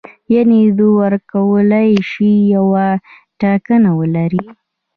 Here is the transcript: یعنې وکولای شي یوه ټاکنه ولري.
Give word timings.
یعنې 0.33 0.59
وکولای 0.99 1.89
شي 2.09 2.31
یوه 2.55 2.85
ټاکنه 3.41 3.89
ولري. 3.99 4.45